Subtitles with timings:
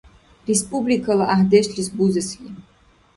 [0.49, 2.49] Республикала гӏяхӏдешлис бузесли